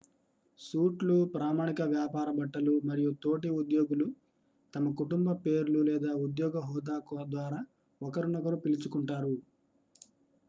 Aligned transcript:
suit 0.59 1.01
లు 1.03 1.17
ప్రామాణిక 1.33 1.81
వ్యాపార 1.91 2.27
బట్టలు 2.31 2.73
మరియు 2.83 3.11
తోటి 3.23 3.49
ఉద్యోగులు 3.57 4.07
తమ 4.73 4.93
కుటుంబ 4.99 5.29
పేర్లు 5.43 5.81
లేదా 5.89 6.13
ఉద్యోగ 6.23 6.63
హోదా 6.69 6.95
ద్వారా 7.27 7.59
ఒకరినొకరు 8.01 8.59
పిలుచుకుంటారు 8.65 9.35